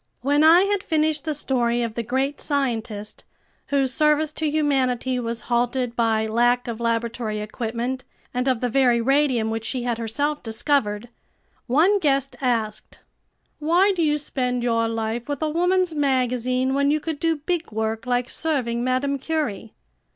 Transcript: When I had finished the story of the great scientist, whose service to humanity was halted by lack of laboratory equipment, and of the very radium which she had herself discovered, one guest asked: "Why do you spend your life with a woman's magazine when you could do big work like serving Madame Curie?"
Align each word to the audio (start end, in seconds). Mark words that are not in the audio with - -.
When 0.21 0.43
I 0.43 0.61
had 0.61 0.81
finished 0.81 1.25
the 1.25 1.35
story 1.35 1.83
of 1.83 1.93
the 1.93 2.01
great 2.01 2.41
scientist, 2.41 3.23
whose 3.67 3.93
service 3.93 4.33
to 4.33 4.49
humanity 4.49 5.19
was 5.19 5.41
halted 5.41 5.95
by 5.95 6.25
lack 6.25 6.67
of 6.67 6.79
laboratory 6.79 7.39
equipment, 7.39 8.03
and 8.33 8.47
of 8.47 8.61
the 8.61 8.67
very 8.69 8.99
radium 8.99 9.51
which 9.51 9.63
she 9.63 9.83
had 9.83 9.99
herself 9.99 10.41
discovered, 10.41 11.09
one 11.67 11.99
guest 11.99 12.35
asked: 12.41 13.01
"Why 13.59 13.91
do 13.91 14.01
you 14.01 14.17
spend 14.17 14.63
your 14.63 14.87
life 14.87 15.29
with 15.29 15.43
a 15.43 15.49
woman's 15.51 15.93
magazine 15.93 16.73
when 16.73 16.89
you 16.89 16.99
could 16.99 17.19
do 17.19 17.35
big 17.35 17.71
work 17.71 18.07
like 18.07 18.27
serving 18.27 18.83
Madame 18.83 19.19
Curie?" 19.19 19.75